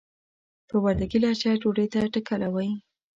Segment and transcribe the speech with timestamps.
[0.69, 2.75] په وردګي لهجه ډوډۍ ته ټکله وايي.